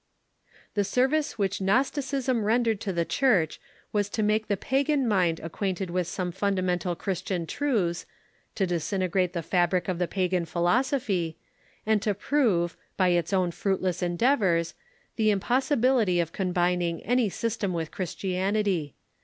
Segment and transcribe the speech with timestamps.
[0.73, 3.61] The service which Gnosticism rendered to the Church
[3.93, 8.07] was to make the pagan mind acquainted with some fundamental Christian truths,
[8.55, 11.35] to disintegrate the fabric of the G^'str"' pagan philosoph}^,
[11.85, 14.73] and to prove, by its own fruit less endeavors,
[15.17, 18.95] the impossibility of combining any system Avith Christianity.